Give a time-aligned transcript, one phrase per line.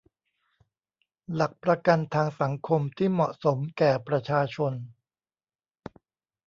[1.35, 4.73] หลักประกันทางสังคมที่เหมาะสมแก่ประชาชน